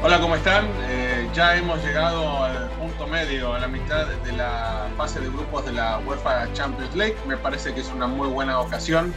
[0.00, 0.64] Hola, ¿cómo están?
[0.82, 5.66] Eh, ya hemos llegado al punto medio, a la mitad de la fase de grupos
[5.66, 7.16] de la UEFA Champions League.
[7.26, 9.12] Me parece que es una muy buena ocasión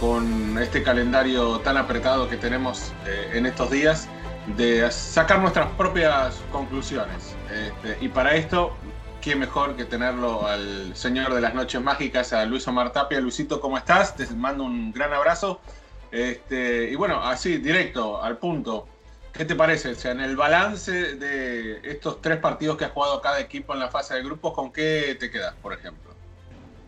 [0.00, 4.08] con este calendario tan apretado que tenemos eh, en estos días
[4.56, 7.36] de sacar nuestras propias conclusiones.
[7.52, 8.74] Este, y para esto,
[9.20, 13.20] qué mejor que tenerlo al señor de las noches mágicas, a Luis Omar Tapia.
[13.20, 14.16] Luisito, ¿cómo estás?
[14.16, 15.60] Te mando un gran abrazo.
[16.10, 18.88] Este, y bueno, así, directo, al punto.
[19.36, 19.90] ¿Qué te parece?
[19.90, 23.80] O sea, en el balance de estos tres partidos que ha jugado cada equipo en
[23.80, 26.12] la fase de grupos, ¿con qué te quedas, por ejemplo?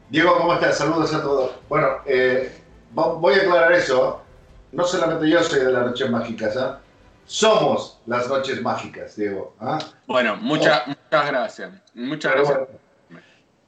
[0.09, 0.79] Diego, ¿cómo estás?
[0.79, 1.53] Saludos a todos.
[1.69, 2.51] Bueno, eh,
[2.93, 4.23] voy a aclarar eso.
[4.73, 6.81] No solamente yo soy de las noches mágicas, ¿ah?
[7.27, 9.55] Somos las noches mágicas, Diego.
[9.61, 9.79] ¿ah?
[10.07, 11.71] Bueno, muchas gracias.
[11.95, 12.61] Muchas gracias.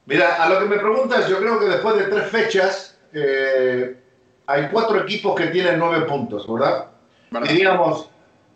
[0.07, 4.01] Mira, a lo que me preguntas, yo creo que después de tres fechas eh,
[4.47, 6.87] hay cuatro equipos que tienen nueve puntos, ¿verdad?
[7.29, 7.47] ¿verdad?
[7.47, 8.09] Diríamos,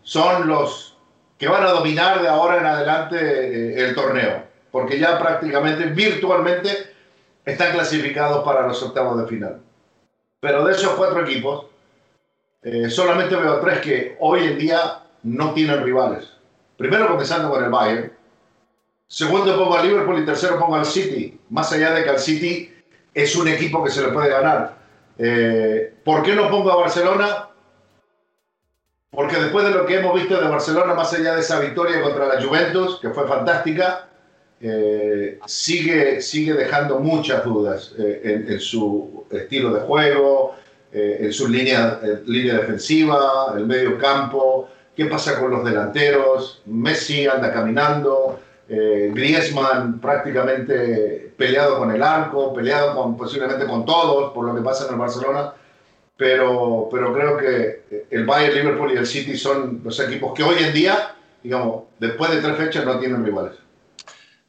[0.06, 0.96] son los
[1.38, 6.94] que van a dominar de ahora en adelante eh, el torneo, porque ya prácticamente, virtualmente,
[7.44, 9.62] están clasificados para los octavos de final.
[10.40, 11.66] Pero de esos cuatro equipos,
[12.62, 16.32] eh, solamente veo tres que hoy en día no tienen rivales.
[16.78, 18.14] Primero comenzando con el Bayern,
[19.08, 22.72] segundo pongo al Liverpool y tercero pongo al City, más allá de que al City
[23.14, 24.76] es un equipo que se le puede ganar.
[25.18, 27.50] Eh, ¿Por qué no pongo a Barcelona?
[29.16, 32.28] Porque después de lo que hemos visto de Barcelona, más allá de esa victoria contra
[32.28, 34.08] la Juventus, que fue fantástica,
[34.59, 40.56] eh, sigue, sigue dejando muchas dudas eh, en, su estilo de juego,
[40.92, 47.28] eh, en su línea, línea defensiva, el medio campo, qué pasa con los delanteros, Messi
[47.28, 54.56] anda caminando, Griezmann prácticamente peleado con el arco, peleado con, posiblemente con todos por lo
[54.56, 55.54] que pasa en el Barcelona
[56.18, 60.64] pero, pero creo que el Bayern, Liverpool y el City son los equipos que hoy
[60.64, 63.56] en día, digamos, después de tres fechas no tienen rivales.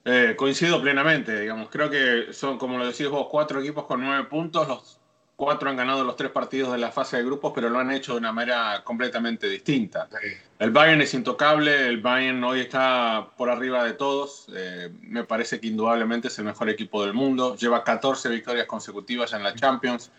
[0.04, 4.24] Eh, coincido plenamente, digamos, creo que son, como lo decís vos, cuatro equipos con nueve
[4.24, 5.00] puntos, los
[5.34, 8.12] cuatro han ganado los tres partidos de la fase de grupos, pero lo han hecho
[8.12, 10.08] de una manera completamente distinta.
[10.60, 15.58] El Bayern es intocable, el Bayern hoy está por arriba de todos, eh, me parece
[15.58, 20.12] que indudablemente es el mejor equipo del mundo, lleva 14 victorias consecutivas en la Champions.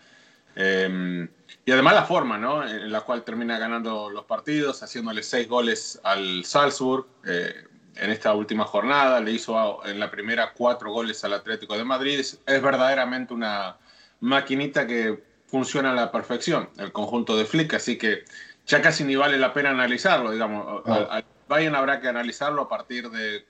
[0.54, 1.28] Eh,
[1.68, 2.66] y además la forma ¿no?
[2.66, 7.62] en la cual termina ganando los partidos, haciéndole seis goles al Salzburg eh,
[7.96, 9.20] en esta última jornada.
[9.20, 12.20] Le hizo en la primera cuatro goles al Atlético de Madrid.
[12.20, 13.76] Es, verdaderamente una
[14.20, 17.74] maquinita que funciona a la perfección, el conjunto de Flick.
[17.74, 18.24] Así que
[18.66, 20.30] ya casi ni vale la pena analizarlo.
[20.30, 20.86] Digamos.
[20.86, 23.44] Al, Bayern habrá que analizarlo a partir de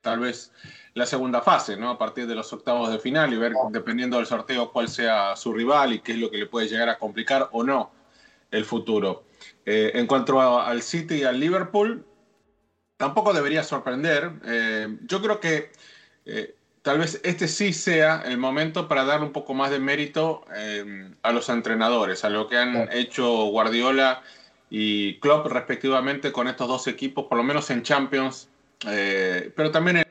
[0.00, 0.52] tal vez
[0.94, 1.90] la segunda fase, ¿no?
[1.90, 5.52] A partir de los octavos de final y ver, dependiendo del sorteo, cuál sea su
[5.52, 7.92] rival y qué es lo que le puede llegar a complicar o no
[8.50, 9.24] el futuro.
[9.64, 12.04] Eh, en cuanto al City y al Liverpool,
[12.96, 14.32] tampoco debería sorprender.
[14.44, 15.70] Eh, yo creo que
[16.24, 20.44] eh, tal vez este sí sea el momento para dar un poco más de mérito
[21.22, 24.22] a los entrenadores, a lo que han hecho Guardiola
[24.70, 28.48] y Klopp respectivamente con estos dos equipos, por lo menos en Champions,
[28.84, 30.04] pero también en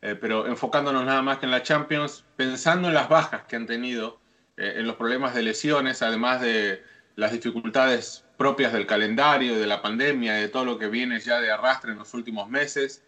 [0.00, 3.66] eh, pero enfocándonos nada más que en la Champions, pensando en las bajas que han
[3.66, 4.20] tenido,
[4.56, 6.82] eh, en los problemas de lesiones, además de
[7.16, 11.50] las dificultades propias del calendario, de la pandemia, de todo lo que viene ya de
[11.50, 13.02] arrastre en los últimos meses.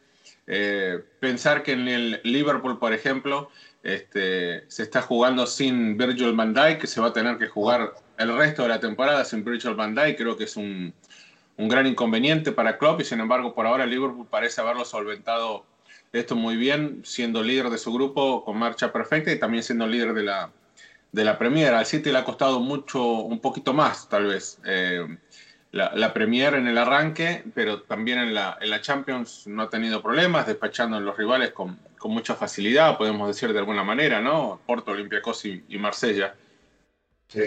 [0.49, 3.51] Eh, pensar que en el Liverpool, por ejemplo,
[3.85, 7.95] este, se está jugando sin Virgil van Dijk, que se va a tener que jugar
[8.19, 10.19] el resto de la temporada sin Virgil van Dijk.
[10.19, 10.93] Creo que es un,
[11.57, 15.65] un gran inconveniente para Klopp y sin embargo por ahora Liverpool parece haberlo solventado
[16.13, 20.13] esto muy bien, siendo líder de su grupo con marcha perfecta y también siendo líder
[20.13, 20.51] de la,
[21.13, 21.75] de la Premier.
[21.75, 24.59] Al City le ha costado mucho, un poquito más tal vez.
[24.65, 25.07] Eh,
[25.73, 30.03] la, Premier en el arranque, pero también en la, en la Champions no ha tenido
[30.03, 34.61] problemas, despachando a los rivales con, con, mucha facilidad, podemos decir de alguna manera, ¿no?
[34.67, 36.35] Porto, Olympiacos y, y Marsella.
[37.29, 37.43] Sí.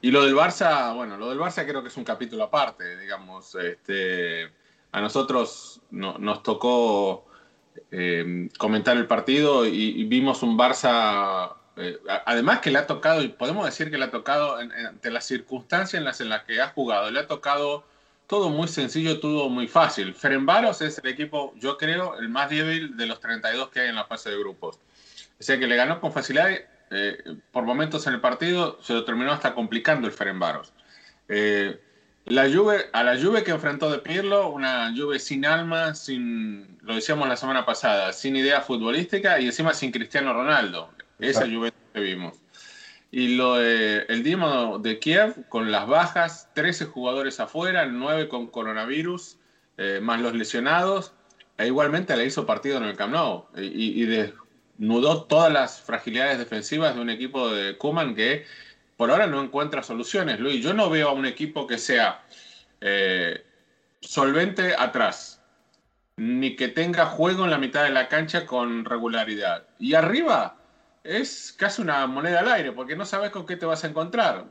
[0.00, 3.54] Y lo del Barça, bueno, lo del Barça creo que es un capítulo aparte, digamos.
[3.56, 4.44] Este,
[4.92, 7.26] a nosotros no, nos tocó
[7.90, 13.22] eh, comentar el partido y, y vimos un Barça, eh, además que le ha tocado,
[13.22, 16.60] y podemos decir que le ha tocado ante las circunstancias en las, en las que
[16.60, 17.84] ha jugado, le ha tocado
[18.28, 20.14] todo muy sencillo, todo muy fácil.
[20.14, 23.96] Ferenbaros es el equipo, yo creo, el más débil de los 32 que hay en
[23.96, 24.78] la fase de grupos.
[25.40, 26.50] O sea que le ganó con facilidad,
[26.90, 27.18] eh,
[27.52, 30.72] por momentos en el partido se lo terminó hasta complicando el Ferenbaros.
[31.28, 31.80] Eh,
[32.24, 36.94] la Juve, a la Juve que enfrentó de Pirlo, una Juve sin alma, sin, lo
[36.94, 40.90] decíamos la semana pasada, sin idea futbolística y encima sin Cristiano Ronaldo.
[41.18, 42.34] Esa Juve que vimos.
[43.10, 48.48] Y lo de, el Dinamo de Kiev con las bajas, 13 jugadores afuera, 9 con
[48.48, 49.38] coronavirus,
[49.78, 51.14] eh, más los lesionados,
[51.56, 53.46] e igualmente le hizo partido en el Camp Nou.
[53.56, 54.32] Y, y
[54.78, 58.46] desnudó todas las fragilidades defensivas de un equipo de Kuman que
[58.96, 60.62] por ahora no encuentra soluciones, Luis.
[60.62, 62.24] Yo no veo a un equipo que sea
[62.80, 63.44] eh,
[64.00, 65.40] solvente atrás,
[66.16, 69.66] ni que tenga juego en la mitad de la cancha con regularidad.
[69.78, 70.56] Y arriba
[71.04, 74.46] es casi una moneda al aire, porque no sabes con qué te vas a encontrar.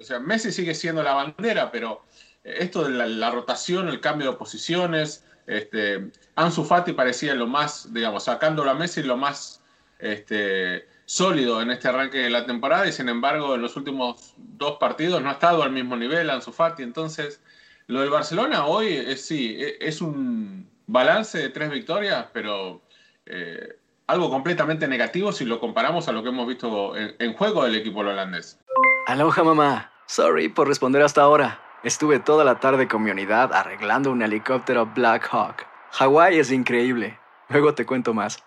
[0.00, 2.04] O sea, Messi sigue siendo la bandera, pero
[2.42, 7.92] esto de la, la rotación, el cambio de posiciones, este, Ansu Fati parecía lo más,
[7.92, 9.63] digamos, sacándolo a Messi, lo más
[10.04, 14.76] este, sólido en este arranque de la temporada y sin embargo en los últimos dos
[14.78, 16.82] partidos no ha estado al mismo nivel Ansu Fati.
[16.82, 17.42] Entonces,
[17.86, 22.82] lo del Barcelona hoy es sí, e, es un balance de tres victorias, pero
[23.26, 27.64] eh, algo completamente negativo si lo comparamos a lo que hemos visto en, en juego
[27.64, 28.60] del equipo holandés.
[29.06, 31.60] Aloha mamá, sorry por responder hasta ahora.
[31.82, 35.66] Estuve toda la tarde con mi unidad arreglando un helicóptero Black Hawk.
[35.92, 37.18] Hawái es increíble.
[37.50, 38.42] Luego te cuento más.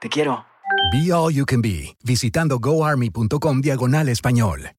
[0.00, 0.46] Te quiero.
[0.90, 4.70] Be All You Can Be, visitando goarmy.com diagonal español.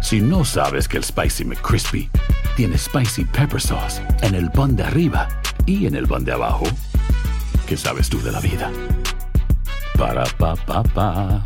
[0.00, 2.08] Si no sabes que el Spicy McCrispy
[2.56, 5.28] tiene Spicy Pepper Sauce en el pan de arriba
[5.66, 6.64] y en el pan de abajo,
[7.66, 8.72] ¿qué sabes tú de la vida?
[9.96, 11.42] Para, pa, pa, pa.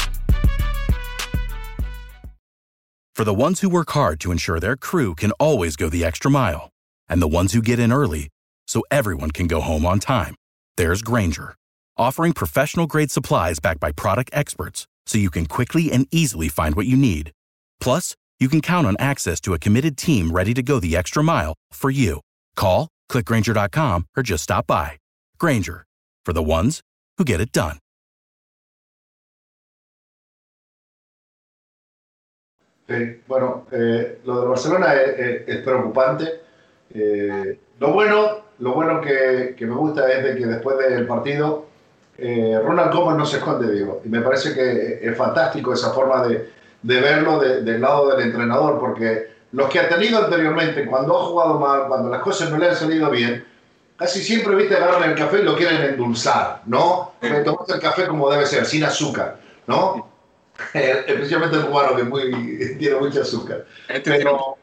[3.15, 6.31] For the ones who work hard to ensure their crew can always go the extra
[6.31, 6.71] mile,
[7.09, 8.29] and the ones who get in early
[8.67, 10.35] so everyone can go home on time,
[10.77, 11.55] there's Granger
[11.96, 16.75] offering professional grade supplies backed by product experts so you can quickly and easily find
[16.75, 17.31] what you need.
[17.81, 21.23] Plus, you can count on access to a committed team ready to go the extra
[21.23, 22.20] mile for you.
[22.56, 24.99] Call, clickgranger.com, or just stop by.
[25.38, 25.85] Granger,
[26.26, 26.81] for the ones
[27.19, 27.79] who get it done.
[32.87, 36.43] Sí, bueno, eh, lo de Barcelona es, es, es preocupante.
[36.91, 41.67] Eh, lo bueno, lo bueno que, que me gusta es de que después del partido
[42.17, 46.27] Eh, Ronald Koeman no se esconde, digo, y me parece que es fantástico esa forma
[46.27, 46.51] de,
[46.83, 51.25] de verlo de, del lado del entrenador, porque los que ha tenido anteriormente, cuando ha
[51.25, 53.44] jugado mal, cuando las cosas no le han salido bien,
[53.97, 57.15] casi siempre, viste, agarran el café y lo quieren endulzar, ¿no?
[57.21, 60.11] Me tomaste el café como debe ser, sin azúcar, ¿no?
[60.75, 63.65] Especialmente el cubano, que muy, tiene mucho azúcar.
[64.05, 64.56] Pero,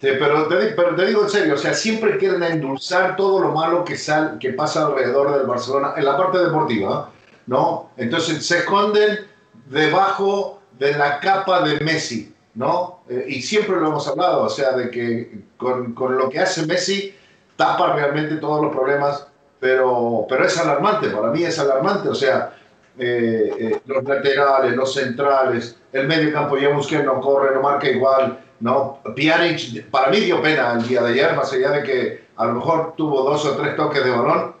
[0.00, 3.50] Sí, pero, te, pero, te, digo en serio, o sea, siempre quieren endulzar todo lo
[3.50, 7.10] malo que, sal, que pasa alrededor del Barcelona en la parte deportiva,
[7.46, 7.90] ¿no?
[7.96, 9.26] Entonces se esconden
[9.66, 13.00] debajo de la capa de Messi, ¿no?
[13.08, 16.64] Eh, y siempre lo hemos hablado, o sea, de que con, con, lo que hace
[16.64, 17.16] Messi
[17.56, 19.26] tapa realmente todos los problemas,
[19.58, 22.54] pero, pero es alarmante, para mí es alarmante, o sea,
[22.96, 27.88] eh, eh, los laterales, los centrales, el medio campo, ya Busquets no corre, no marca
[27.88, 29.00] igual, ¿no?
[29.14, 32.54] Pjanic, para mí dio pena el día de ayer, más allá de que a lo
[32.54, 34.54] mejor tuvo dos o tres toques de balón,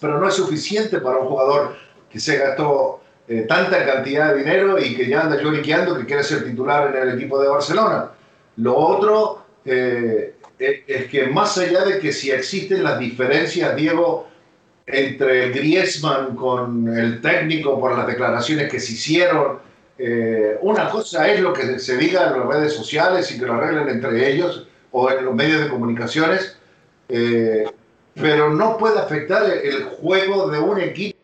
[0.00, 1.76] pero no es suficiente para un jugador
[2.10, 6.24] que se gastó eh, tanta cantidad de dinero y que ya anda lloriqueando que quiere
[6.24, 8.10] ser titular en el equipo de Barcelona.
[8.56, 14.28] Lo otro eh, es que más allá de que si existen las diferencias, Diego,
[14.86, 19.58] entre Griezmann con el técnico por las declaraciones que se hicieron,
[20.02, 23.52] eh, una cosa es lo que se diga en las redes sociales y que lo
[23.52, 26.56] arreglen entre ellos o en los medios de comunicaciones,
[27.10, 27.70] eh,
[28.14, 31.18] pero no puede afectar el, juego de un equipo.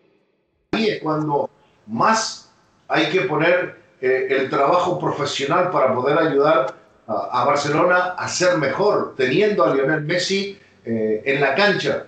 [0.73, 1.49] Ahí es cuando
[1.87, 2.51] más
[2.89, 6.75] hay que poner eh, el trabajo profesional para poder ayudar
[7.07, 12.07] a, Barcelona a ser mejor, teniendo a Lionel Messi eh, en la cancha.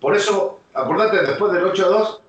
[0.00, 2.20] Por eso, acordate, después del 8-2,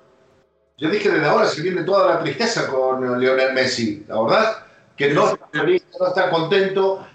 [0.82, 4.56] yo dije desde ahora se viene toda la tristeza con Lionel Messi, la verdad,
[4.96, 7.06] que no está feliz, no está contento,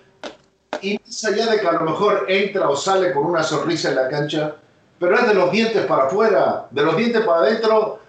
[0.82, 3.96] y más allá de que a lo mejor entra o sale con una sonrisa en
[3.96, 4.56] la cancha,
[4.98, 8.00] pero es de los dientes para afuera, de los dientes para adentro,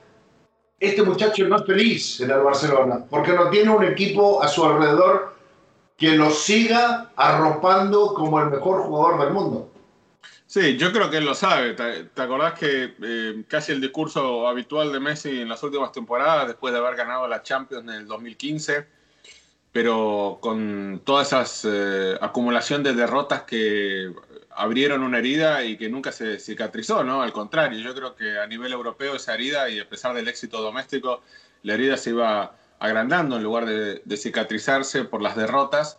[0.79, 4.65] este muchacho no es feliz en el Barcelona, porque no tiene un equipo a su
[4.65, 5.35] alrededor
[5.97, 9.69] que lo siga arropando como el mejor jugador del mundo.
[10.49, 11.75] Sí, yo creo que él lo sabe.
[11.75, 16.73] ¿Te, acordás que eh, casi el discurso habitual de Messi en las últimas temporadas, después
[16.73, 18.87] de haber ganado la Champions en el 2015,
[19.73, 24.11] pero con toda esa eh, acumulación de derrotas que
[24.53, 27.21] abrieron una herida y que nunca se cicatrizó, ¿no?
[27.23, 30.63] Al contrario, yo creo que a nivel europeo esa herida, y a pesar del éxito
[30.63, 31.21] doméstico,
[31.63, 35.99] la herida se iba agrandando en lugar de, cicatrizarse por las derrotas,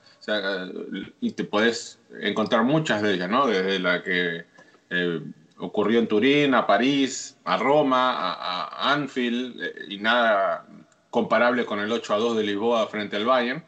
[1.21, 3.47] y te podés encontrar muchas de ellas, ¿no?
[3.47, 4.45] Desde la que
[4.89, 5.21] eh,
[5.57, 10.65] ocurrió en Turín, a París, a Roma, a, Anfield, eh, y nada
[11.09, 13.63] comparable con el 8 a 2 de Lisboa frente al Bayern.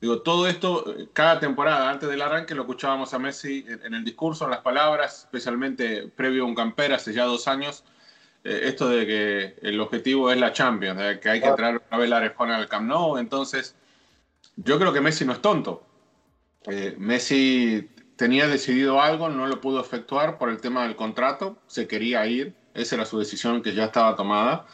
[0.00, 4.44] Digo, todo esto, cada temporada, antes del arranque, lo escuchábamos a Messi en, el discurso,
[4.44, 7.84] en las palabras, especialmente previo a un camper hace ya dos años,
[8.42, 11.98] eh, esto de que el objetivo es la Champions, de que hay que traer una
[11.98, 13.18] vez la Arejona al Camp Nou.
[13.18, 13.74] Entonces,
[14.56, 15.86] yo creo que Messi no es tonto.
[16.66, 21.86] Eh, Messi tenía decidido algo, no lo pudo efectuar por el tema del contrato, se
[21.86, 24.66] quería ir, esa era su decisión que ya estaba tomada.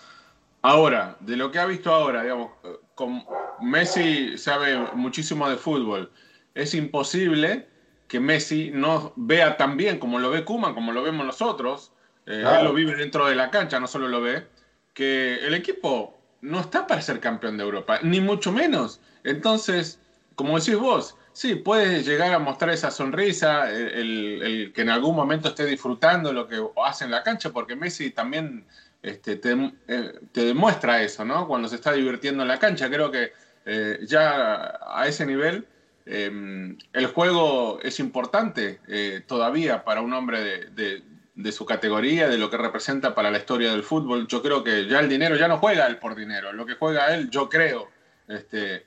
[0.63, 2.51] Ahora, de lo que ha visto ahora, digamos,
[2.97, 3.25] con
[3.61, 6.11] Messi sabe muchísimo de fútbol.
[6.55, 7.69] Es imposible
[8.09, 11.93] que Messi no vea tan bien como lo ve Kuma, como lo vemos nosotros.
[12.27, 14.47] Eh, él lo vive dentro de la cancha, no solo lo ve.
[14.93, 19.01] Que el equipo no está para ser campeón de Europa, ni mucho menos.
[19.25, 20.01] Entonces,
[20.35, 25.49] como decís vos, sí, puede llegar a mostrar esa sonrisa, el, que en algún momento
[25.49, 28.65] esté disfrutando lo que hace en la cancha, porque Messi también
[29.03, 31.47] este, eh, te, demuestra eso, ¿no?
[31.47, 32.89] Cuando se está divirtiendo en la cancha.
[32.89, 33.35] Creo que
[33.67, 35.67] eh, ya a ese nivel
[36.07, 42.49] em, el juego es importante eh, todavía para un hombre de, su categoría, de lo
[42.49, 44.27] que representa para la historia del fútbol.
[44.27, 47.15] Yo creo que ya el dinero ya no juega él por dinero, lo que juega
[47.15, 47.91] él, yo creo.
[48.27, 48.87] Este,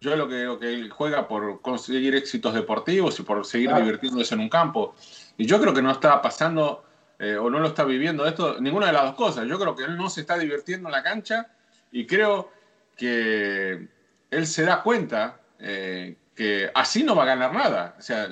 [0.00, 4.34] yo lo que creo que él juega por conseguir éxitos deportivos y por seguir divirtiéndose
[4.34, 4.94] en un campo.
[5.36, 6.84] Y yo creo que no está pasando
[7.18, 9.46] eh, o no lo está viviendo esto, ninguna de las dos cosas.
[9.46, 11.48] Yo creo que él no se está divirtiendo en la cancha
[11.90, 12.52] y creo
[12.96, 13.88] que
[14.30, 17.96] él se da cuenta eh, que así no va a ganar nada.
[17.98, 18.28] O sea,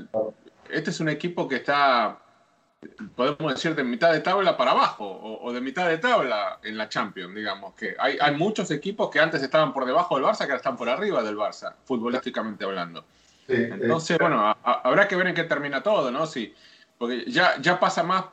[0.71, 2.21] este es un equipo que está,
[3.15, 6.89] podemos decir, de mitad de tabla para abajo o, de mitad de tabla en la
[6.89, 7.75] Champions, digamos.
[7.75, 10.77] que hay, hay, muchos equipos que antes estaban por debajo del Barça que ahora están
[10.77, 13.05] por arriba del Barça, futbolísticamente hablando.
[13.49, 16.27] Entonces, bueno, habrá que ver en qué termina todo, ¿no?
[16.27, 16.53] Sí,
[16.99, 18.25] porque ya, ya pasa más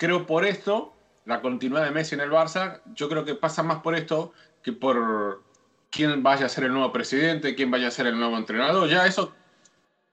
[0.00, 0.94] creo por esto,
[1.26, 4.72] la continuidad de Messi en el Barça, yo creo que pasa más por esto que
[4.72, 5.42] por
[5.90, 8.88] quién vaya a ser el nuevo presidente, quién vaya a ser el nuevo entrenador.
[8.88, 9.34] Ya eso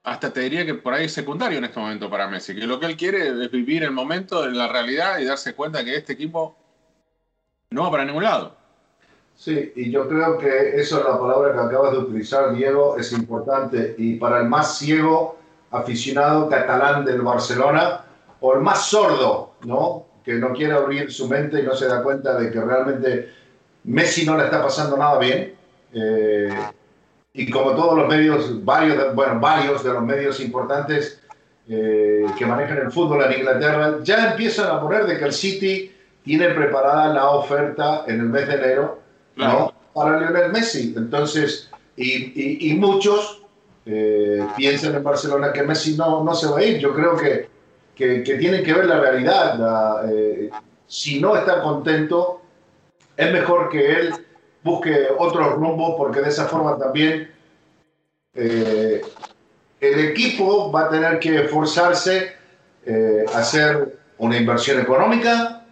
[0.02, 2.80] hasta te diría que por ahí es secundario en este momento para Messi, que lo
[2.80, 6.14] que él quiere es vivir el momento en la realidad y darse cuenta que este
[6.14, 6.56] equipo
[7.70, 8.56] no va para ningún lado.
[9.36, 13.12] Sí, y yo creo que eso es la palabra que acabas de utilizar, Diego, es
[13.12, 13.94] importante.
[13.96, 15.38] Y para el más ciego
[15.70, 18.04] aficionado catalán del Barcelona,
[18.40, 20.06] o el más sordo, ¿no?
[20.24, 23.32] Que no quiere abrir su mente y no se da cuenta de que realmente
[23.84, 25.54] Messi no le está pasando nada bien.
[25.92, 26.54] Eh,
[27.38, 31.20] y como todos los medios, varios, bueno, varios de los medios importantes
[31.68, 35.92] eh, que manejan el fútbol en Inglaterra, ya empiezan a poner de que el City
[36.22, 39.00] tiene preparada la oferta en el mes de enero
[39.36, 39.72] ¿no?
[39.94, 40.94] para Lionel Messi.
[40.96, 43.42] Entonces, y, y, muchos
[43.86, 46.78] eh, piensan en Barcelona que Messi no, no se va a ir.
[46.78, 47.48] Yo creo que
[47.98, 50.10] que, tienen que ver la realidad.
[50.10, 50.50] Eh,
[50.86, 52.40] si no está contento,
[53.16, 54.14] es mejor que él
[54.68, 57.30] busque otro rumbo porque de esa forma también
[58.34, 59.00] eh,
[59.80, 62.32] el equipo va a tener que esforzarse
[62.84, 65.64] eh, a hacer una inversión económica,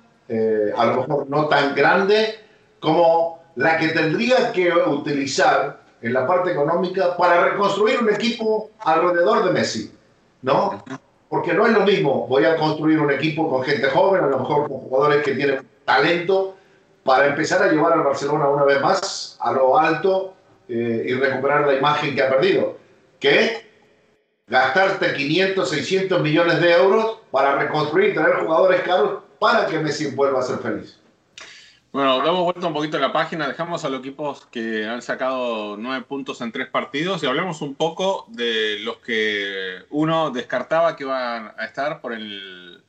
[0.76, 2.34] a lo mejor no tan grande
[2.80, 9.44] como la que tendría que utilizar en la parte económica para reconstruir un equipo alrededor
[9.44, 9.92] de Messi,
[10.42, 10.82] ¿no?
[11.28, 14.38] porque no es lo mismo, voy a construir un equipo con gente joven, a lo
[14.40, 16.55] mejor con jugadores que tienen talento,
[17.06, 20.34] para empezar a llevar al Barcelona una vez más a lo alto
[20.68, 22.76] eh, y recuperar la imagen que ha perdido,
[23.20, 23.64] que
[24.46, 30.40] gastarte 500, 600 millones de euros para reconstruir, traer jugadores caros para que Messi vuelva
[30.40, 31.00] a ser feliz.
[31.92, 35.76] Bueno, damos vuelta un poquito a la página, dejamos a los equipos que han sacado
[35.78, 41.04] nueve puntos en tres partidos y hablemos un poco de los que uno descartaba que
[41.04, 42.84] iban a estar por el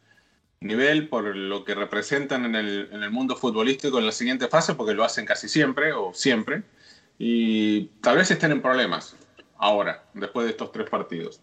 [0.60, 5.04] nivel, por lo que representan en el, mundo futbolístico en la siguiente fase, porque lo
[5.04, 6.64] hacen casi siempre o siempre,
[7.20, 9.16] y tal vez estén en problemas
[9.58, 11.42] ahora, después de estos tres partidos.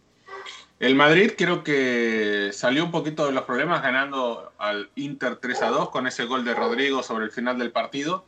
[0.80, 5.68] El Madrid creo que salió un poquito de los problemas ganando al Inter 3 a
[5.68, 8.26] 2 con ese gol de Rodrigo sobre el final del partido,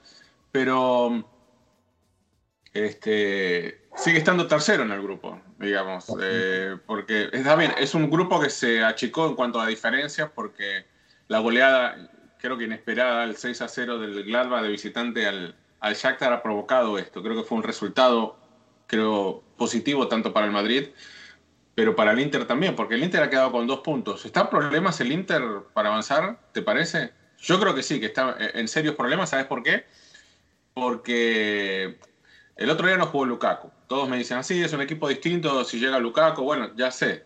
[0.53, 1.29] pero
[2.85, 8.41] este, sigue estando tercero en el grupo, digamos, eh, porque está bien, es un grupo
[8.41, 10.85] que se achicó en cuanto a diferencias porque
[11.29, 15.95] la goleada, creo que inesperada, el 6 a 0 del Gladbach de visitante al, al
[15.95, 17.23] Shakhtar ha provocado esto.
[17.23, 18.39] Creo que fue un resultado,
[18.87, 20.89] creo, positivo tanto para el Madrid
[21.77, 24.25] pero para el Inter también, porque el Inter ha quedado con dos puntos.
[24.25, 25.43] ¿Está en problemas el Inter
[25.75, 27.13] para avanzar, te parece?
[27.39, 29.85] Yo creo que sí, que está en serios problemas, ¿sabes por qué?
[30.73, 31.99] Porque
[32.57, 33.71] el otro día no jugó Lukaku.
[33.87, 37.25] Todos me dicen, así, es un equipo distinto si llega Lukaku, bueno, ya sé.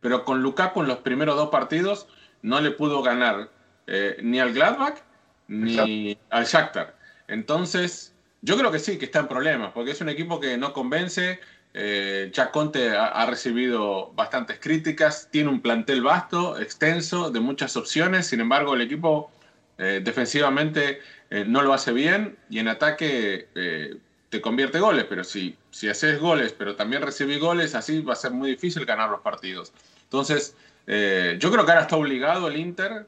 [0.00, 2.06] Pero con Lukaku en los primeros dos partidos
[2.42, 3.50] no le pudo ganar
[3.86, 5.02] eh, ni al Gladbach
[5.48, 6.96] ni al Shakhtar.
[7.26, 10.72] Entonces, yo creo que sí, que está en problemas, porque es un equipo que no
[10.72, 11.40] convence,
[11.72, 18.40] eh, Chaconte ha, recibido bastantes críticas, tiene un plantel vasto, extenso, de muchas opciones, sin
[18.40, 19.30] embargo el equipo
[19.78, 21.00] eh, defensivamente
[21.30, 23.48] eh, no lo hace bien y en ataque
[24.30, 28.16] te convierte goles, pero si, si haces goles, pero también recibís goles, así va a
[28.16, 29.72] ser muy difícil ganar los partidos.
[30.04, 30.56] Entonces,
[30.86, 33.06] yo creo que ahora está obligado el Inter,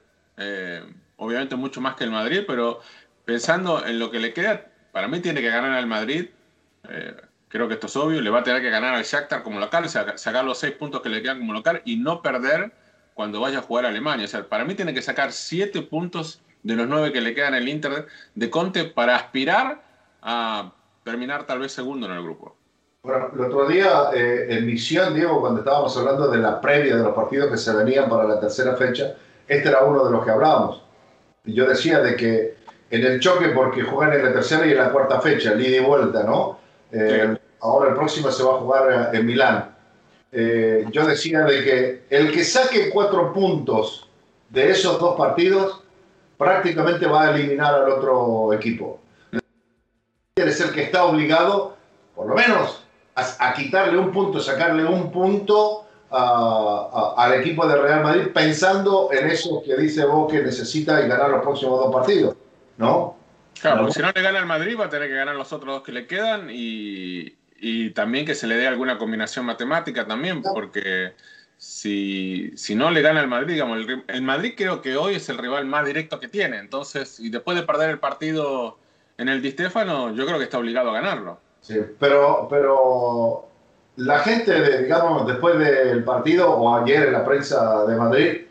[1.17, 2.81] obviamente mucho más que el Madrid, pero
[3.25, 6.29] pensando en lo que le queda, para mí tiene que ganar al Madrid
[7.52, 9.87] creo que esto es obvio, le va a tener que ganar al Shakhtar como local,
[9.88, 12.73] sacar los seis puntos que le quedan como local y no perder
[13.12, 14.25] cuando vaya a jugar a Alemania.
[14.25, 17.55] O sea, para mí tiene que sacar siete puntos de los nueve que le quedan
[17.55, 19.85] el Inter de Conte para aspirar
[20.23, 20.73] a
[21.04, 22.56] terminar tal vez segundo en el grupo.
[23.02, 27.03] Bueno, el otro día eh, en misión, Diego, cuando estábamos hablando de la previa de
[27.03, 29.16] los partidos que se venían para la tercera fecha,
[29.48, 30.83] este era uno de los que hablábamos.
[31.44, 32.55] Y yo decía de que
[32.92, 35.81] en el choque, porque juegan en la tercera y en la cuarta fecha, ida y
[35.81, 36.59] vuelta, ¿no?
[36.92, 39.74] Eh, ahora el próximo se va a jugar eh, en Milán.
[40.31, 44.09] Eh, yo decía de que el que saque cuatro puntos
[44.50, 45.83] de esos dos partidos
[46.37, 49.00] prácticamente va a eliminar al otro equipo.
[50.35, 51.77] Es el que está obligado,
[52.16, 58.29] por lo menos, a, quitarle un punto, sacarle un punto al equipo de Real Madrid,
[58.33, 62.35] pensando en eso que dice vos que necesita y ganar los próximos dos partidos,
[62.79, 63.14] ¿no?
[63.61, 65.75] Claro, porque si no le gana al Madrid va a tener que ganar los otros
[65.75, 70.42] dos que le quedan y, y también que se le dé alguna combinación matemática también,
[70.42, 71.12] porque
[71.59, 75.37] si, si no le gana al Madrid, digamos, el, Madrid creo que hoy es el
[75.37, 78.79] rival más directo que tiene, entonces, y después de perder el partido
[79.18, 81.38] en el Di Stefano, yo creo que está obligado a ganarlo.
[81.61, 83.46] Sí, pero, pero
[83.96, 88.42] la gente, digamos, después del partido o ayer en la prensa de Madrid,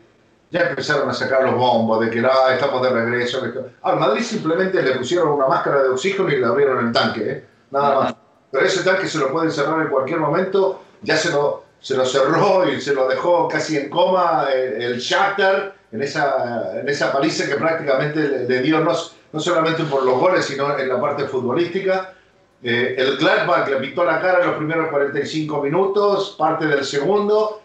[0.50, 3.42] ya empezaron a sacar los bombos de que ah, estamos de regreso.
[3.82, 7.44] Al Madrid simplemente le pusieron una máscara de oxígeno y le abrieron el tanque, ¿eh?
[7.70, 8.14] nada más.
[8.50, 12.04] Pero ese tanque se lo pueden cerrar en cualquier momento, ya se lo, se lo
[12.04, 17.12] cerró y se lo dejó casi en coma eh, el, Shakhtar en esa, en esa
[17.12, 18.92] paliza que prácticamente le, dio no,
[19.32, 22.14] no, solamente por los goles, sino en la parte futbolística.
[22.62, 27.60] Eh, el Gladbach le pintó la cara en los primeros 45 minutos, parte del segundo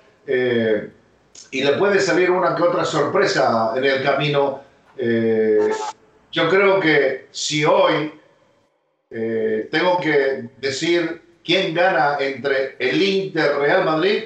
[1.52, 4.62] y le puede salir una que otra sorpresa en el camino.
[4.98, 5.70] Eh,
[6.32, 8.14] yo creo que si hoy
[9.10, 14.26] eh, tengo que decir quién gana entre el Inter Real Madrid,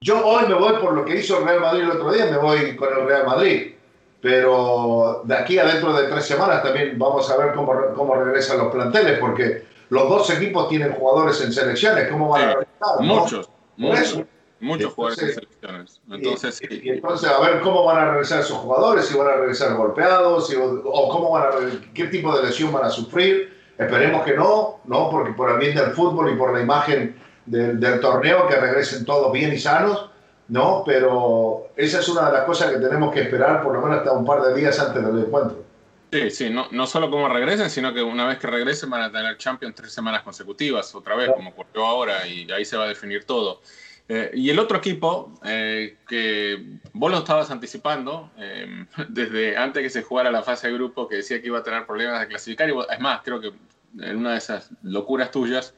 [0.00, 2.38] yo hoy me voy por lo que hizo el Real Madrid el otro día, me
[2.38, 3.72] voy con el Real Madrid.
[4.20, 8.58] Pero de aquí a dentro de tres semanas también vamos a ver cómo, cómo regresan
[8.58, 12.08] los planteles, porque los dos equipos tienen jugadores en selecciones.
[12.10, 13.00] ¿Cómo van a regresar?
[13.00, 14.22] Muchos, muchos.
[14.58, 16.00] Muchos jugadores en selecciones.
[16.10, 19.76] Entonces, y, entonces, a ver cómo van a regresar esos jugadores, si van a regresar
[19.76, 23.54] golpeados, o cómo van a, qué tipo de lesión van a sufrir.
[23.76, 27.78] Esperemos que no, no, porque por el bien del fútbol y por la imagen del,
[27.78, 30.10] del torneo, que regresen todos bien y sanos,
[30.48, 30.82] ¿no?
[30.84, 34.12] Pero esa es una de las cosas que tenemos que esperar por lo menos hasta
[34.12, 35.64] un par de días antes del encuentro.
[36.12, 39.12] Sí, sí, no, no solo cómo regresen, sino que una vez que regresen van a
[39.12, 42.88] tener Champions tres semanas consecutivas, otra vez, como ocurrió ahora, y ahí se va a
[42.88, 43.60] definir todo.
[44.08, 49.90] Eh, y el otro equipo, eh, que vos lo estabas anticipando eh, desde antes que
[49.90, 52.68] se jugara la fase de grupo, que decía que iba a tener problemas de clasificar,
[52.68, 53.52] y es más, creo que
[53.98, 55.74] en una de esas locuras tuyas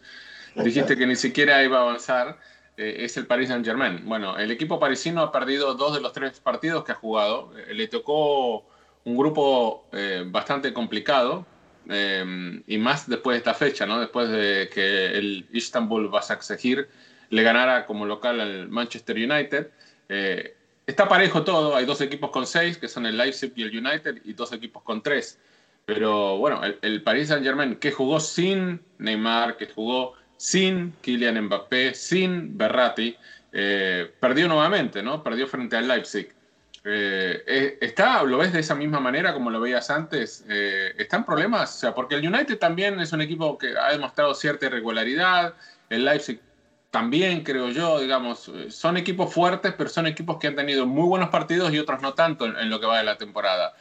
[0.57, 2.39] dijiste que ni siquiera iba a avanzar,
[2.79, 4.03] es el Paris Saint-Germain.
[4.05, 7.89] Bueno, el equipo parisino ha perdido dos de los tres partidos que ha jugado, le
[7.89, 8.65] tocó
[9.05, 11.47] un grupo eh, bastante complicado
[11.89, 13.99] eh, y más después de esta fecha, ¿no?
[13.99, 16.89] Después de que el Istanbul Basaksehir
[17.31, 19.71] le ganara como local al Manchester United.
[20.09, 20.55] Eh,
[20.87, 24.21] está parejo todo, hay dos equipos con seis, que son el Leipzig y el United,
[24.25, 25.39] y dos equipos con tres.
[25.85, 31.45] Pero bueno, el, el Paris Saint Germain que jugó sin Neymar, que jugó sin Kylian
[31.45, 33.15] Mbappé, sin Berratti,
[33.53, 35.23] eh, perdió nuevamente, ¿no?
[35.23, 36.33] Perdió frente al Leipzig.
[36.85, 40.45] Eh, eh, ¿Está, lo ves de esa misma manera como lo veías antes?
[40.49, 41.77] ¿Están problemas?
[41.77, 45.55] O sea, porque el United también es un equipo que ha demostrado cierta irregularidad,
[45.91, 46.41] el Leipzig
[46.91, 51.29] también, creo yo, digamos, son equipos fuertes, pero son equipos que han tenido muy buenos
[51.31, 53.75] partidos y otros no tanto en, lo que va de la temporada.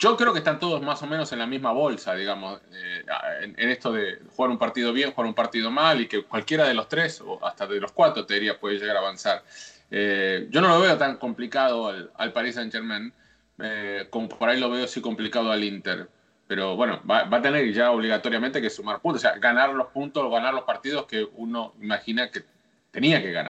[0.00, 3.04] Yo creo que están todos más o menos en la misma bolsa, digamos, eh,
[3.42, 6.72] en, esto de jugar un partido bien, jugar un partido mal y que cualquiera de
[6.72, 9.44] los tres o hasta de los cuatro, te diría, puede llegar a avanzar.
[9.90, 13.12] Eh, yo no lo veo tan complicado al, Paris Saint Germain,
[13.58, 16.08] eh, como por ahí lo veo así complicado al Inter.
[16.46, 19.88] Pero bueno, va, va, a tener ya obligatoriamente que sumar puntos, o sea, ganar los
[19.88, 22.42] puntos ganar los partidos que uno imagina que
[22.90, 23.49] tenía que ganar.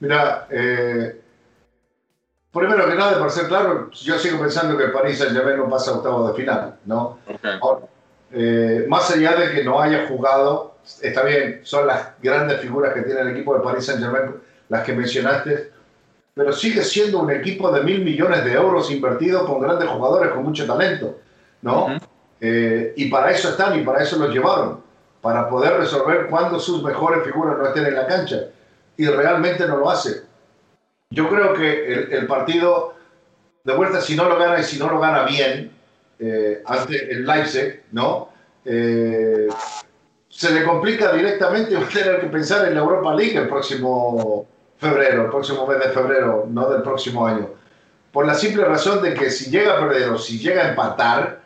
[0.00, 1.20] Mira, eh,
[2.52, 5.92] primero que nada, por ser claro, yo sigo pensando que el Paris Saint-Germain no pasa
[5.92, 7.18] a octavo de final, ¿no?
[8.32, 13.02] Eh, más allá de que no haya jugado, está bien, son las grandes figuras que
[13.02, 14.36] tiene el equipo del Paris Saint-Germain,
[14.70, 15.72] las que mencionaste,
[16.32, 20.44] pero sigue siendo un equipo de mil millones de euros invertido con grandes jugadores con
[20.44, 21.18] mucho talento,
[21.60, 21.98] ¿no?
[22.40, 24.80] Eh, y para eso están y para eso los llevaron,
[25.20, 28.46] para poder resolver cuando sus mejores figuras no estén en la cancha
[29.00, 30.24] y realmente no lo hace.
[31.08, 32.92] Yo creo que el, partido,
[33.64, 35.72] de vuelta, si no lo gana y si no lo gana bien,
[36.18, 38.28] eh, ante el Leipzig, ¿no?
[38.62, 39.48] Eh,
[40.28, 44.46] se le complica directamente va a tener que pensar en la Europa League el próximo
[44.76, 47.48] febrero, el próximo mes de febrero, no del próximo año.
[48.12, 51.40] Por la simple razón de que si llega a perder o si llega a empatar,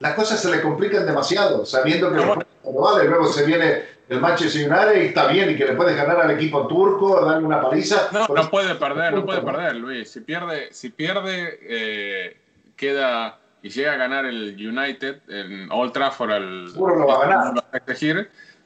[0.00, 5.02] las cosas se le complican demasiado, sabiendo que vale, luego se viene el Manchester United
[5.02, 8.08] y está bien y que le puedes ganar al equipo turco, darle una paliza.
[8.12, 10.10] No, no puede perder, no puede perder, Luis.
[10.10, 12.36] Si pierde, si pierde eh,
[12.74, 17.28] queda y llega a ganar el United en Old Trafford al Seguro lo va a
[17.28, 17.64] ganar.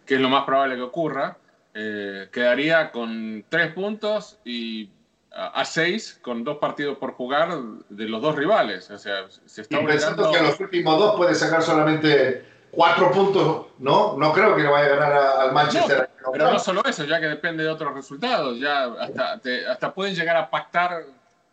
[0.07, 1.37] que es lo más probable que ocurra,
[1.75, 4.89] eh, quedaría con tres puntos y
[5.31, 7.59] a seis con dos partidos por jugar
[7.91, 8.91] de los dos rivales.
[8.91, 13.67] O sea, se está y pensando que los últimos dos puede sacar solamente cuatro puntos,
[13.79, 14.17] ¿no?
[14.17, 16.11] No creo que le vaya a ganar al Manchester.
[16.33, 18.59] pero no solo eso, ya que depende de otros resultados.
[18.59, 21.05] Ya hasta, hasta pueden llegar a pactar,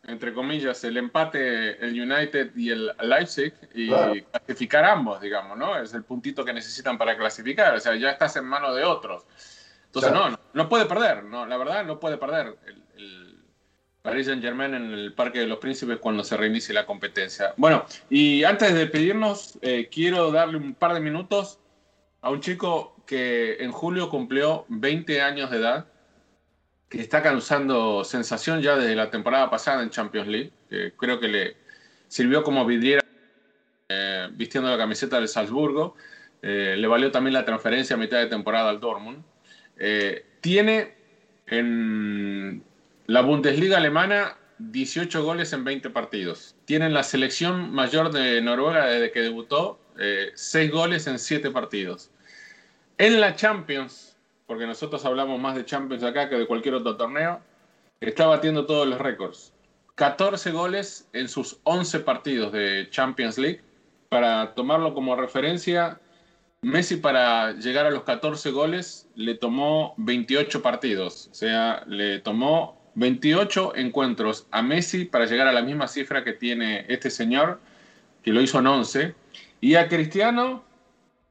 [0.08, 3.90] entre comillas, el empate el United y el Leipzig y
[4.22, 5.78] clasificar ambos, digamos, ¿no?
[5.78, 7.76] Es el puntito que necesitan para clasificar.
[7.76, 9.26] O sea, ya estás en manos de otros.
[9.86, 12.56] Entonces, no, no, puede perder, no, la verdad no puede perder.
[14.02, 17.54] Paris Saint Germain en el Parque de los Príncipes cuando se reinicie la competencia.
[17.58, 21.60] Bueno, y antes de pedirnos, eh, quiero darle un par de minutos
[22.22, 25.88] a un chico que en julio cumplió 20 años de edad
[26.90, 31.28] que está causando sensación ya desde la temporada pasada en Champions League, que creo que
[31.30, 31.58] le
[32.10, 33.02] sirvió como vidriera
[33.88, 35.96] eh, vistiendo la camiseta del Salzburgo,
[36.42, 39.24] eh, le valió también la transferencia a mitad de temporada al Dortmund.
[39.78, 40.96] Eh, tiene
[41.48, 42.64] en
[43.12, 46.56] la Bundesliga alemana 18 goles en 20 partidos.
[46.64, 49.82] Tiene en la selección mayor de Noruega desde que debutó
[50.34, 52.10] 6 goles en 7 partidos.
[52.98, 54.16] En la Champions,
[54.48, 57.42] porque nosotros hablamos más de Champions acá que de cualquier otro torneo,
[58.00, 59.52] está batiendo todos los récords.
[59.96, 63.62] 14 goles en sus 11 partidos de Champions League.
[64.08, 66.00] Para tomarlo como referencia,
[66.62, 72.81] Messi para llegar a los 14 goles le tomó 28 partidos, o sea, le tomó
[72.96, 77.60] 28 encuentros a Messi para llegar a la misma cifra que tiene este señor,
[78.24, 79.16] que lo hizo en 11,
[79.62, 80.64] y a Cristiano,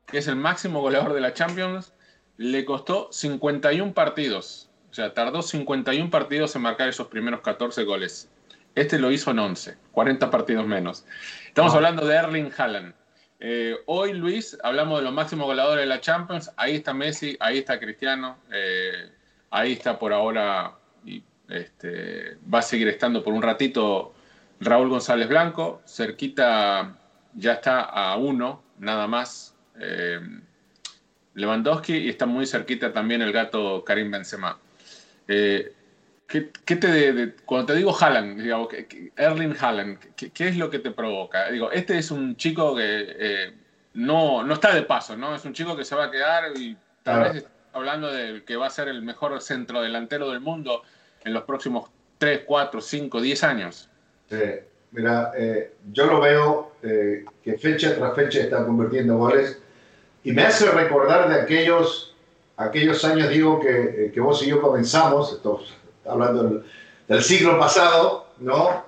[0.06, 1.92] que es el máximo goleador de la Champions,
[2.36, 8.30] le costó 51 partidos, o sea, tardó 51 partidos en marcar esos primeros 14 goles.
[8.74, 11.04] Este lo hizo en 11, 40 partidos menos.
[11.46, 12.94] Estamos hablando de Erling Haaland.
[13.40, 16.50] Eh, hoy, Luis, hablamos de los máximos goleadores de la Champions.
[16.56, 19.10] Ahí está Messi, ahí está Cristiano, eh,
[19.50, 20.79] ahí está por ahora
[21.50, 24.14] este, va a seguir estando por un ratito
[24.60, 25.82] Raúl González Blanco.
[25.86, 26.96] Cerquita
[27.34, 29.54] ya está a uno, nada más.
[29.78, 30.20] Eh,
[31.34, 34.58] Lewandowski y está muy cerquita también el gato Karim Benzema.
[36.30, 38.68] ¿Qué, te cuando te digo Haaland, digamos,
[39.16, 41.50] Erling Haaland, ¿qué, es lo que te provoca?
[41.50, 43.52] Digo, este es un chico que eh,
[43.94, 45.34] no, no está de paso, ¿no?
[45.34, 48.68] Es un chico que se va a quedar y tal vez hablando de que va
[48.68, 50.84] a ser el mejor centro delantero del mundo
[51.24, 53.88] en los próximos 3, 4, 5, 10 años.
[54.28, 54.36] Sí,
[54.92, 59.60] mira, eh, yo lo veo eh, que fecha tras fecha está convirtiendo goles
[60.22, 62.14] y me hace recordar de aquellos,
[62.56, 66.62] aquellos años, digo, que, que vos y yo comenzamos, estos hablando
[67.08, 68.84] del, siglo pasado, ¿no?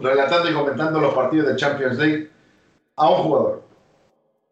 [0.00, 2.30] relatando y comentando los partidos de Champions League,
[2.96, 3.62] a un jugador,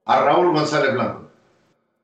[0.04, 1.30] a Raúl González Blanco,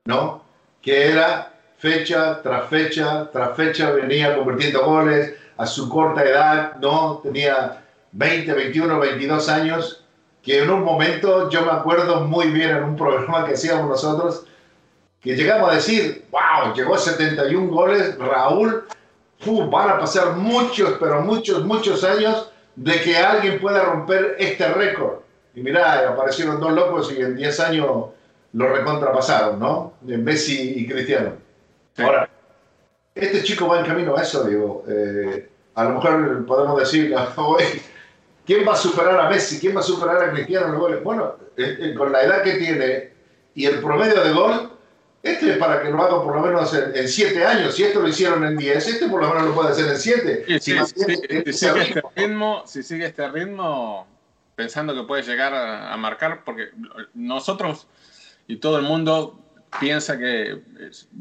[0.05, 0.43] ¿no?
[0.81, 1.50] Que era
[1.81, 7.19] fecha tras fecha, tras fecha venía convirtiendo goles a su corta edad, ¿no?
[7.23, 10.05] Tenía 20, 21, 22 años,
[10.43, 14.45] que en un momento yo me acuerdo muy bien en un programa que hacíamos nosotros,
[15.21, 18.85] que llegamos a decir, wow, llegó a 71 goles, Raúl
[19.71, 25.21] van a pasar muchos, pero muchos, muchos años de que alguien pueda romper este récord.
[25.55, 27.87] Y mirá, aparecieron dos locos y en 10 años
[28.53, 29.93] lo recontrapasaron, ¿no?
[30.01, 31.31] Messi y Cristiano.
[31.97, 32.29] Ahora,
[33.15, 34.83] este chico va en camino a eso, digo.
[34.87, 37.13] Eh, a lo mejor podemos decir,
[38.45, 39.59] ¿quién va a superar a Messi?
[39.59, 43.11] ¿Quién va a superar a Cristiano Bueno, eh, eh, con la edad que tiene
[43.53, 44.71] y el promedio de gol,
[45.23, 47.75] este es para que lo haga por lo menos en, siete años.
[47.75, 50.45] Si esto lo hicieron en diez, este por lo menos lo puede hacer en siete.
[50.59, 54.07] si, sigue este ritmo, si sigue este ritmo,
[54.55, 56.69] pensando que puede llegar a, marcar, porque
[57.13, 57.87] nosotros
[58.47, 59.39] y todo el mundo
[59.79, 60.61] piensa que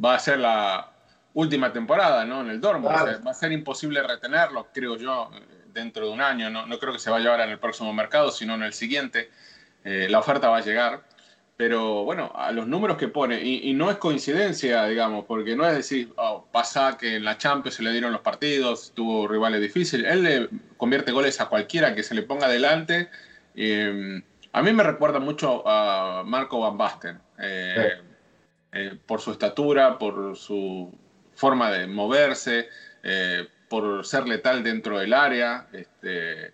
[0.04, 0.92] va a ser la
[1.34, 2.40] última temporada ¿no?
[2.40, 2.94] en el Dortmund.
[3.26, 5.30] va a ser imposible retenerlo, creo yo,
[5.72, 6.50] dentro de un año.
[6.50, 8.72] No, no, creo que se va a llevar en el próximo mercado, sino en el
[8.72, 9.30] siguiente.
[9.84, 11.02] Eh, la oferta va a llegar
[11.60, 15.74] pero bueno, a los números que pone, y, no es coincidencia, digamos, porque no es
[15.74, 20.10] decir, oh, pasa que en la Champions se le dieron los partidos, tuvo rivales difíciles,
[20.10, 23.10] él le convierte goles a cualquiera que se le ponga delante.
[23.54, 24.22] Em,
[24.54, 28.00] a mí me recuerda mucho a Marco Van Basten, eh,
[28.72, 30.96] eh, por su estatura, por su
[31.35, 32.68] forma de moverse,
[33.02, 35.68] eh, por ser letal dentro del área.
[35.72, 36.52] Este,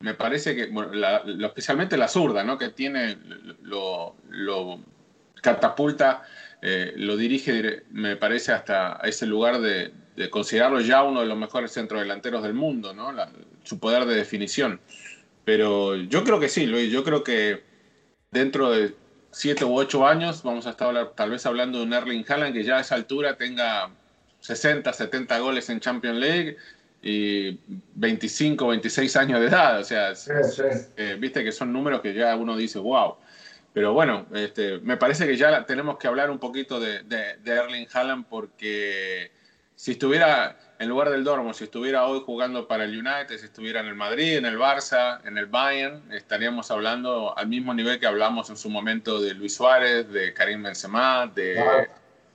[0.00, 0.92] me parece que, bueno,
[1.46, 2.56] especialmente la zurda, ¿no?
[2.56, 3.18] que tiene,
[3.62, 4.16] lo,
[5.42, 6.22] catapulta,
[6.62, 9.92] eh, lo dirige, me parece, hasta ese lugar de,
[10.30, 13.12] considerarlo ya uno de los mejores centrodelanteros del mundo, ¿no?
[13.64, 14.80] su poder de definición.
[15.44, 17.62] Pero yo creo que sí, Luis, yo creo que
[18.30, 18.94] dentro de
[19.32, 22.62] siete u ocho años vamos a estar tal vez hablando de un Erling Haaland que
[22.62, 23.90] ya a esa altura tenga
[24.40, 26.56] 60, 70 goles en Champions League
[27.02, 27.58] y
[27.94, 29.80] 25, 26 años de edad.
[29.80, 30.12] O sea,
[30.96, 33.16] eh, viste que son números que ya uno dice, wow.
[33.72, 37.88] Pero bueno, este, me parece que ya tenemos que hablar un poquito de, de, Erling
[37.92, 39.32] Haaland porque
[39.74, 43.78] si estuviera en lugar del Dormo, si estuviera hoy jugando para el United, si estuviera
[43.80, 48.06] en el Madrid, en el Barça, en el Bayern, estaríamos hablando al mismo nivel que
[48.06, 51.86] hablamos en su momento de Luis Suárez, de Karim Benzema, de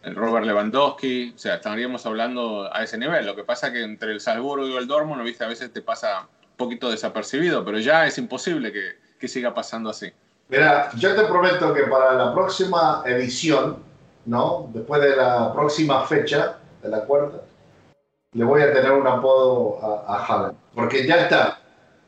[0.03, 3.25] el Robert Lewandowski, o sea, estaríamos hablando a ese nivel.
[3.25, 6.21] Lo que pasa que entre el Salzburgo y el Dortmund, viste, a veces te pasa
[6.21, 10.10] un poquito desapercibido, pero ya es imposible que, que siga pasando así.
[10.47, 13.79] Mira, yo te prometo que para la próxima edición,
[14.25, 14.69] ¿no?
[14.73, 17.41] Después de la próxima fecha de la cuarta,
[18.38, 20.58] le voy a tener un apodo a, a Haaland.
[20.76, 21.60] Porque ya está.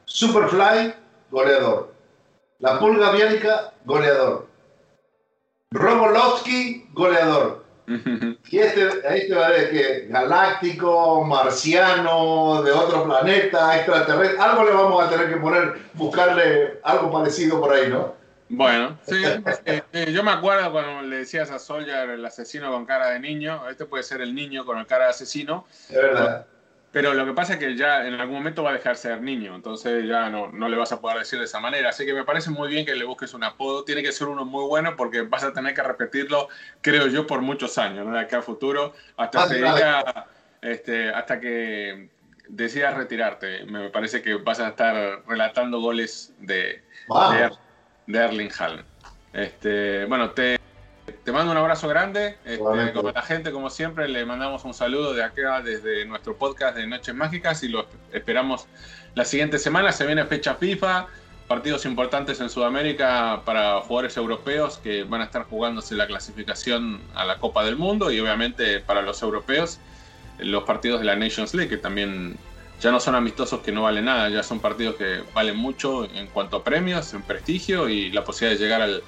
[0.05, 0.93] Superfly,
[1.31, 1.91] goleador.
[2.59, 4.45] La Pulga Biánica, goleador.
[5.71, 7.63] Robolovsky, goleador.
[8.51, 14.71] Y este, este va a ver que galáctico, marciano, de otro planeta, extraterrestre, algo le
[14.71, 18.13] vamos a tener que poner, buscarle algo parecido por ahí, ¿no?
[18.49, 19.23] Bueno, sí,
[19.65, 23.19] eh, eh, yo me acuerdo cuando le decías a Soldier el asesino con cara de
[23.19, 25.67] niño, este puede ser el niño con el cara de asesino.
[25.87, 26.47] Es verdad.
[26.91, 29.55] Pero lo que pasa es que ya en algún momento va a dejar ser niño,
[29.55, 31.89] entonces ya no, no le vas a poder decir de esa manera.
[31.89, 33.83] Así que me parece muy bien que le busques un apodo.
[33.83, 36.47] Tiene que ser uno muy bueno porque vas a tener que repetirlo,
[36.81, 38.13] creo yo, por muchos años, ¿no?
[38.13, 40.25] de acá a futuro, hasta, que, diga,
[40.61, 42.09] este, hasta que
[42.47, 43.65] decidas retirarte.
[43.65, 47.51] Me parece que vas a estar relatando goles de, de,
[48.09, 48.85] de, Erling Haaland.
[49.33, 50.59] Este, bueno, te,
[51.23, 52.37] te mando un abrazo grande.
[52.43, 56.75] Este, como la gente, como siempre, le mandamos un saludo de acá desde nuestro podcast
[56.75, 58.67] de Noches Mágicas y lo esperamos
[59.15, 59.91] la siguiente semana.
[59.91, 61.07] Se viene fecha FIFA,
[61.47, 67.25] partidos importantes en Sudamérica para jugadores europeos que van a estar jugándose la clasificación a
[67.25, 69.79] la Copa del Mundo y obviamente para los europeos
[70.37, 72.37] los partidos de la Nations League que también
[72.79, 76.27] ya no son amistosos que no valen nada, ya son partidos que valen mucho en
[76.27, 79.03] cuanto a premios, en prestigio y la posibilidad de llegar al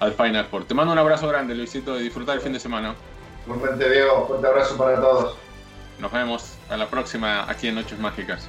[0.00, 0.64] al Final Four.
[0.64, 2.94] Te mando un abrazo grande, Luisito, y disfrutar el fin de semana.
[3.46, 5.36] Igualmente, Diego, fuerte abrazo para todos.
[5.98, 8.48] Nos vemos a la próxima aquí en Noches Mágicas.